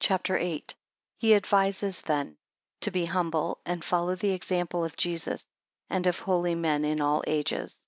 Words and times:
CHAPTER 0.00 0.36
VIII. 0.38 0.66
He 1.16 1.34
advises 1.34 2.02
then, 2.02 2.36
to 2.82 2.90
be 2.90 3.06
humble, 3.06 3.58
and, 3.64 3.82
follow 3.82 4.16
the 4.16 4.32
examples 4.32 4.84
of 4.84 4.98
Jesus, 4.98 5.46
and 5.88 6.06
of 6.06 6.18
holy 6.18 6.54
men 6.54 6.84
in 6.84 7.00
all 7.00 7.24
ages. 7.26 7.80